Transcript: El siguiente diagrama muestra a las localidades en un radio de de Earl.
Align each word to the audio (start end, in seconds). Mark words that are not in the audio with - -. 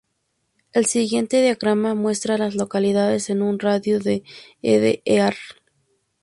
El 0.73 0.87
siguiente 0.87 1.43
diagrama 1.43 1.93
muestra 1.93 2.33
a 2.33 2.37
las 2.39 2.55
localidades 2.55 3.29
en 3.29 3.43
un 3.43 3.59
radio 3.59 3.99
de 3.99 4.23
de 4.63 5.03
Earl. 5.05 5.35